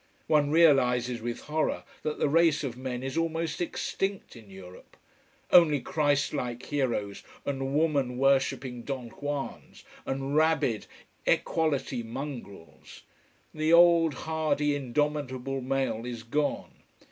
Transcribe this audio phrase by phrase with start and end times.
[0.25, 4.97] One realises, with horror, that the race of men is almost extinct in Europe.
[5.51, 10.87] Only Christ like heroes and woman worshipping Don Juans, and rabid
[11.27, 13.03] equality mongrels.
[13.53, 16.73] The old, hardy, indomitable male is gone.